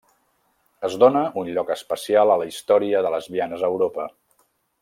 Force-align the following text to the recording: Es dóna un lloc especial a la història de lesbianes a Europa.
Es 0.89 0.95
dóna 1.03 1.21
un 1.43 1.51
lloc 1.57 1.69
especial 1.77 2.33
a 2.35 2.39
la 2.43 2.49
història 2.53 3.05
de 3.09 3.15
lesbianes 3.17 3.67
a 3.69 3.73
Europa. 3.75 4.09